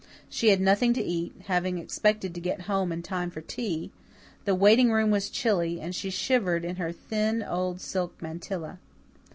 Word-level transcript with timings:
She 0.31 0.49
had 0.49 0.59
nothing 0.59 0.93
to 0.95 1.03
eat, 1.03 1.31
having 1.45 1.77
expected 1.77 2.33
to 2.33 2.41
get 2.41 2.61
home 2.61 2.91
in 2.91 3.03
time 3.03 3.29
for 3.29 3.41
tea; 3.41 3.91
the 4.45 4.55
waiting 4.55 4.91
room 4.91 5.11
was 5.11 5.29
chilly, 5.29 5.79
and 5.79 5.93
she 5.93 6.09
shivered 6.09 6.65
in 6.65 6.77
her 6.77 6.91
thin, 6.91 7.43
old, 7.43 7.79
silk 7.79 8.19
mantilla. 8.19 8.79